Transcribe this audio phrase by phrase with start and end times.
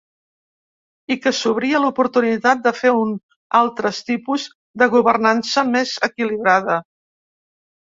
[1.15, 3.13] I que sobria l’oportunitat de fer un
[3.61, 4.49] altres tipus
[4.85, 6.83] de governança, més equilibrada.